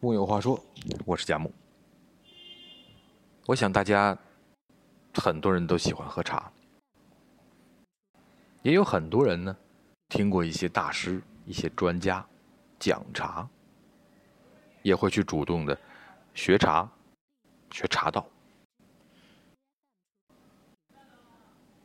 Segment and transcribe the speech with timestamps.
[0.00, 0.56] 木有话说，
[1.04, 1.52] 我是贾木。
[3.46, 4.16] 我想大家
[5.14, 6.52] 很多人都喜欢喝茶，
[8.62, 9.56] 也有很多人呢
[10.08, 12.24] 听过一些大师、一些专家
[12.78, 13.48] 讲茶，
[14.82, 15.76] 也会去主动的
[16.32, 16.88] 学茶、
[17.72, 18.24] 学茶道。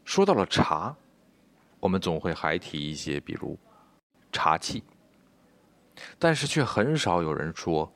[0.05, 0.95] 说到了茶，
[1.80, 3.57] 我们总会还提一些，比如
[4.32, 4.84] 茶器，
[6.20, 7.91] 但是却很少有人说。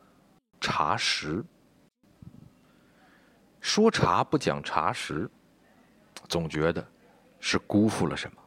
[0.60, 1.44] 茶食，
[3.62, 5.30] 说茶不讲茶食，
[6.28, 6.86] 总觉得
[7.40, 8.38] 是辜负了什么。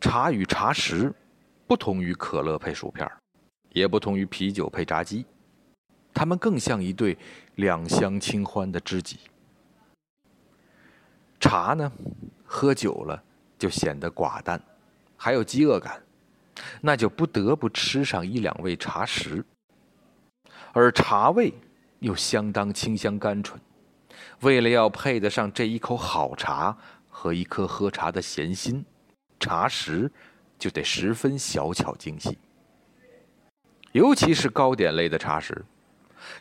[0.00, 1.12] 茶与茶食
[1.66, 3.10] 不同于可乐配薯片
[3.70, 5.26] 也不同于啤酒配炸鸡，
[6.14, 7.18] 它们更像一对
[7.56, 9.18] 两相清欢的知己。
[11.40, 11.90] 茶呢，
[12.44, 13.22] 喝久了
[13.58, 14.60] 就显得寡淡，
[15.16, 16.02] 还有饥饿感，
[16.80, 19.44] 那就不得不吃上一两味茶食。
[20.78, 21.52] 而茶味
[21.98, 23.60] 又相当清香甘醇，
[24.42, 28.84] 为了要配得上这一口好茶和一颗喝茶的闲心，
[29.40, 30.08] 茶食
[30.56, 32.38] 就得十分小巧精细。
[33.90, 35.64] 尤其是糕点类的茶食，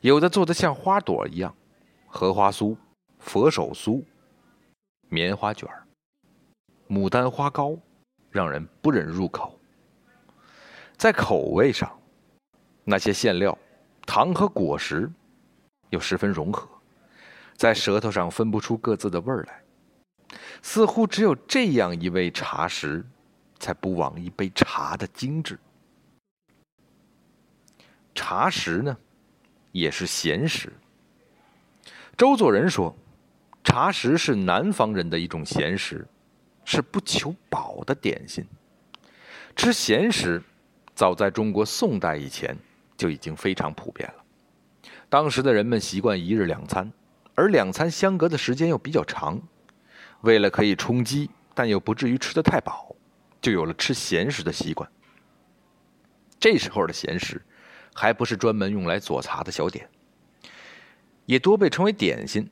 [0.02, 1.52] 有的做的像花朵一样，
[2.06, 2.78] 荷花酥、
[3.17, 4.04] 佛手酥、
[5.09, 5.67] 棉花卷
[6.88, 7.76] 牡丹花糕，
[8.30, 9.59] 让人不忍入口。
[10.95, 11.92] 在口味上，
[12.83, 13.58] 那些馅料。
[14.08, 15.11] 糖和果实
[15.89, 16.67] 又十分融合，
[17.58, 19.61] 在舌头上分不出各自的味儿来，
[20.64, 23.05] 似乎只有这样一味茶食，
[23.59, 25.59] 才不枉一杯茶的精致。
[28.16, 28.97] 茶食呢，
[29.73, 30.71] 也是闲食。
[32.16, 32.95] 周作人说，
[33.64, 36.08] 茶食是南方人的一种闲食，
[36.64, 38.44] 是不求饱的点心。
[39.55, 40.42] 吃闲食，
[40.95, 42.58] 早在中国宋代以前。
[42.98, 44.23] 就已经非常普遍了。
[45.08, 46.92] 当时的人们习惯一日两餐，
[47.36, 49.39] 而两餐相隔的时间又比较长，
[50.21, 52.94] 为了可以充饥，但又不至于吃得太饱，
[53.39, 54.89] 就有了吃闲食的习惯。
[56.39, 57.42] 这时候的闲食，
[57.94, 59.89] 还不是专门用来佐茶的小点，
[61.26, 62.50] 也多被称为点心。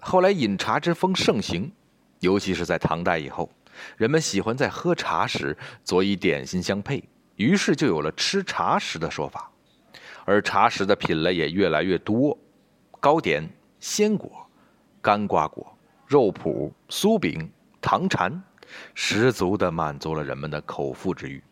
[0.00, 1.70] 后来饮茶之风盛行，
[2.18, 3.48] 尤其是在唐代以后，
[3.96, 9.51] 人们喜欢在喝茶时佐以点心相配，于是就有了吃茶食的说法。
[10.24, 12.38] 而茶食的品类也越来越多，
[13.00, 13.48] 糕点、
[13.80, 14.46] 鲜果、
[15.00, 17.50] 干瓜果、肉脯、酥饼、
[17.80, 18.42] 糖蝉，
[18.94, 21.42] 十足的满足了人们的口腹之欲。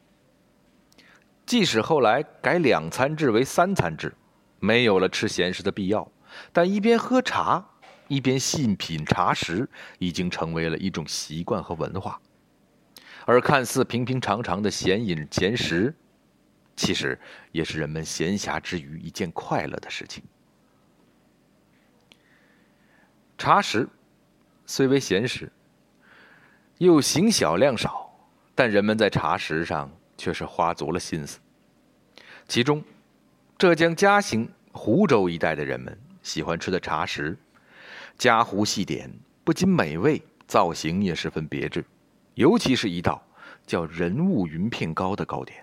[1.45, 4.15] 即使后来改两餐制为三餐制，
[4.61, 6.09] 没有了吃闲食的必要，
[6.53, 7.67] 但一边喝茶，
[8.07, 12.21] 一边细品茶食，已经成为了一种习惯和文化。
[13.27, 15.95] 而看似平平常常的闲饮闲食。
[16.81, 17.19] 其实
[17.53, 20.25] 也是人们闲暇之余一件快乐的事情。
[23.37, 23.87] 茶食
[24.65, 25.53] 虽为闲食，
[26.79, 28.11] 又行小量少，
[28.55, 31.39] 但人们在茶食上却是花足了心思。
[32.49, 32.83] 其中，
[33.59, 37.37] 浙江嘉兴、湖州一带的人们喜欢吃的茶食，
[38.17, 39.13] 嘉湖细点，
[39.45, 41.85] 不仅美味，造型也十分别致，
[42.37, 43.23] 尤其是一道
[43.67, 45.63] 叫人物云片糕的糕点。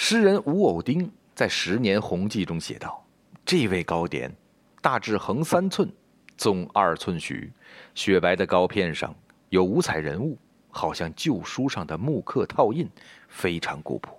[0.00, 3.04] 诗人吴偶丁在《十年红记》中写道
[3.44, 4.32] ：“这位糕点，
[4.80, 5.92] 大致横三寸，
[6.36, 7.52] 纵二寸许，
[7.96, 9.12] 雪白的糕片上
[9.48, 10.38] 有五彩人物，
[10.70, 12.88] 好像旧书上的木刻套印，
[13.26, 14.16] 非常古朴。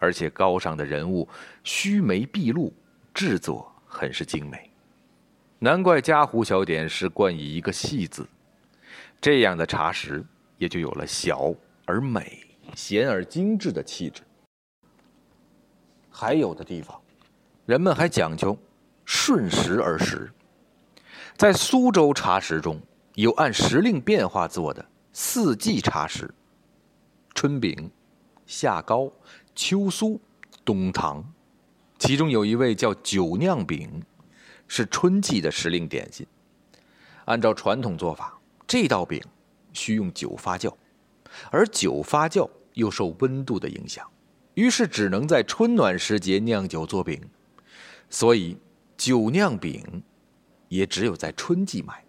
[0.00, 1.26] 而且糕上的人物
[1.62, 2.74] 须眉毕露，
[3.14, 4.68] 制作很是精美。
[5.60, 8.28] 难怪嘉湖小点是冠以一个‘细’字，
[9.20, 10.22] 这样的茶食
[10.58, 11.54] 也就有了小
[11.86, 12.44] 而美、
[12.74, 14.20] 闲而精致的气质。”
[16.20, 17.00] 还有的地方，
[17.64, 18.58] 人们还讲究
[19.04, 20.28] 顺时而食。
[21.36, 22.80] 在苏州茶食中
[23.14, 26.28] 有按时令变化做的四季茶食：
[27.36, 27.88] 春饼、
[28.46, 29.08] 夏糕、
[29.54, 30.18] 秋酥、
[30.64, 31.24] 冬糖。
[32.00, 34.02] 其中有一位叫酒酿饼，
[34.66, 36.26] 是春季的时令点心。
[37.26, 39.22] 按照传统做法，这道饼
[39.72, 40.74] 需用酒发酵，
[41.52, 44.04] 而酒发酵又受温度的影响。
[44.58, 47.22] 于是只能在春暖时节酿酒做饼，
[48.10, 48.58] 所以
[48.96, 50.02] 酒酿饼
[50.66, 52.04] 也只有在春季卖。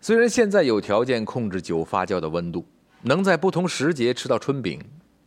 [0.00, 2.66] 虽然现在有条件控制酒发酵的温度，
[3.02, 4.82] 能在不同时节吃到春饼，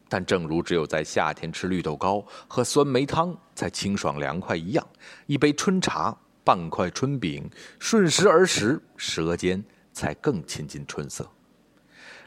[0.09, 4.85] 但正如只有在夏天吃绿豆糕、喝酸梅汤才清爽凉快一样，
[5.25, 6.13] 一杯春茶、
[6.43, 7.49] 半块春饼，
[7.79, 9.63] 顺时而食，舌尖
[9.93, 11.25] 才更亲近春色。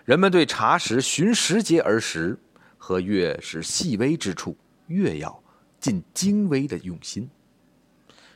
[0.07, 2.39] 人们对茶食循时节而食。
[2.83, 4.57] 和越是细微之处，
[4.87, 5.41] 越要
[5.79, 7.29] 尽精微的用心，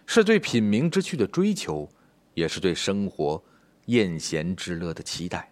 [0.06, 1.88] 是对品茗之趣的追求，
[2.34, 3.42] 也是对生活
[3.86, 5.50] 宴闲之乐的期待。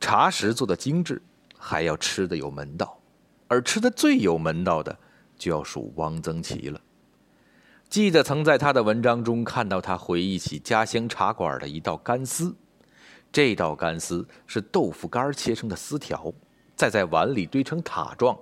[0.00, 1.22] 茶食做的精致，
[1.56, 2.98] 还要吃的有门道，
[3.46, 4.98] 而吃的最有门道的，
[5.38, 6.80] 就要数汪曾祺了。
[7.88, 12.56] 记得曾在他的文章中看到他回忆起家乡茶馆的一道干丝，
[13.32, 16.32] 这道干丝是豆腐干切成的丝条，
[16.74, 18.38] 再在碗里堆成塔状，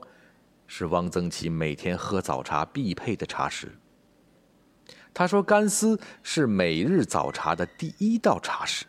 [0.66, 3.72] 是汪曾祺每天喝早茶必配的茶食。
[5.12, 8.86] 他说，干丝是每日早茶的第一道茶食。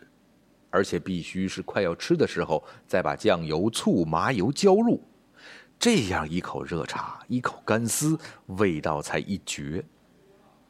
[0.72, 5.02] 而且必须是快要吃的时候，再把酱油、醋、麻油浇入，
[5.80, 9.84] 这样一口热茶，一口干丝，味道才一绝。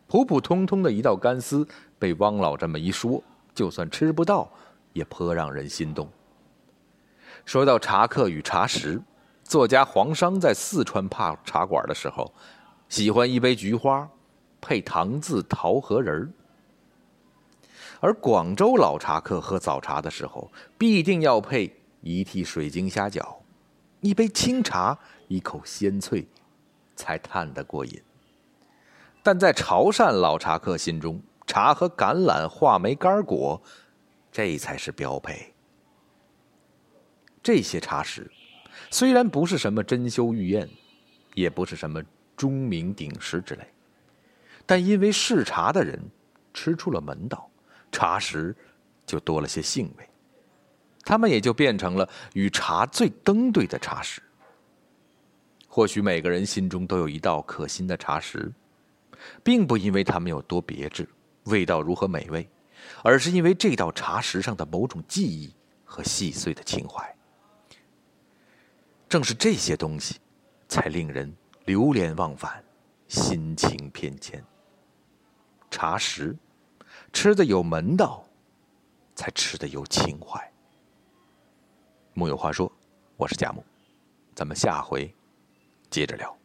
[0.07, 1.69] 普普通通的一道干丝，
[1.99, 3.23] 被汪老这么一说，
[3.55, 4.51] 就算吃不到，
[4.93, 6.09] 也颇让人心动。
[7.45, 9.01] 说到茶客与茶食，
[9.45, 12.33] 作家黄商在四川泡茶馆的时候，
[12.89, 14.09] 喜欢一杯菊花，
[14.61, 16.31] 配糖渍桃核仁儿。
[18.01, 23.37] 而广州老茶客喝早茶的时候，必定要配一屉水晶虾饺，
[24.01, 24.99] 一杯清茶，
[25.29, 26.27] 一口鲜脆，
[26.97, 28.03] 才叹得过瘾。
[29.23, 33.61] 但在潮汕老茶客心中，茶和橄榄、话梅干果，
[34.31, 35.55] 这才是标配。
[37.43, 38.31] 这些茶食，
[38.91, 40.69] 虽然不是什么珍馐玉宴，
[41.35, 42.03] 也不是什么
[42.37, 43.67] 钟鸣鼎食之类，
[44.67, 46.01] 但因为嗜茶的人
[46.53, 47.47] 吃出了门道。
[47.93, 48.55] 茶食
[49.05, 50.09] 就多了些兴味，
[51.03, 54.23] 他们也就变成了与茶最登对的茶食。
[55.67, 58.53] 或许每个人心中都有一道可心的茶食，
[59.43, 61.09] 并不因为它们有多别致，
[61.47, 62.49] 味道如何美味，
[63.03, 65.55] 而是因为这道茶食上的某种记忆
[65.85, 67.17] 和细碎的情怀。
[69.09, 70.21] 正是这些东西，
[70.69, 71.35] 才令人
[71.65, 72.63] 流连忘返，
[73.09, 74.45] 心情偏迁。
[75.71, 76.37] 茶食。
[77.13, 78.25] 吃的有门道，
[79.17, 80.53] 才吃的有情怀。
[82.15, 82.71] 木有话说，
[83.17, 83.65] 我是贾木，
[84.33, 85.13] 咱们下回
[85.91, 86.40] 接着聊。